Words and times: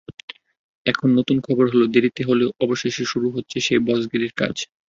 এখন 0.85 1.07
নতুন 1.17 1.37
খবর 1.41 1.65
হলো, 1.73 1.85
দেরিতে 1.87 2.21
হলেও 2.23 2.49
অবশেষে 2.61 3.03
শুরু 3.05 3.27
হচ্ছে 3.35 3.57
সেই 3.59 3.81
বসগিরির 3.87 4.33
কাজ। 4.37 4.55